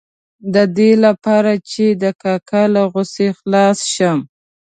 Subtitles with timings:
[0.53, 4.19] د دې لپاره چې د کاکا له غوسې خلاص شم.